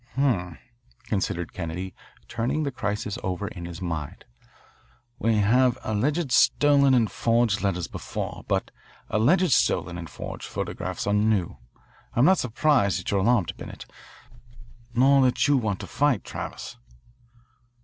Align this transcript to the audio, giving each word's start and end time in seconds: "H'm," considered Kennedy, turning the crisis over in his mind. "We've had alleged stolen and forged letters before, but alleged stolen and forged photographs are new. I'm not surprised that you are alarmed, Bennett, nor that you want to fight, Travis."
"H'm," 0.13 0.57
considered 1.05 1.53
Kennedy, 1.53 1.93
turning 2.27 2.63
the 2.63 2.71
crisis 2.71 3.19
over 3.23 3.47
in 3.47 3.65
his 3.65 3.83
mind. 3.83 4.25
"We've 5.19 5.43
had 5.43 5.77
alleged 5.83 6.31
stolen 6.31 6.95
and 6.95 7.07
forged 7.11 7.61
letters 7.61 7.85
before, 7.87 8.43
but 8.47 8.71
alleged 9.11 9.51
stolen 9.51 9.99
and 9.99 10.09
forged 10.09 10.47
photographs 10.47 11.05
are 11.05 11.13
new. 11.13 11.57
I'm 12.15 12.25
not 12.25 12.39
surprised 12.39 12.99
that 12.99 13.11
you 13.11 13.17
are 13.17 13.21
alarmed, 13.21 13.55
Bennett, 13.57 13.85
nor 14.95 15.21
that 15.21 15.47
you 15.47 15.55
want 15.55 15.79
to 15.81 15.85
fight, 15.87 16.23
Travis." 16.23 16.77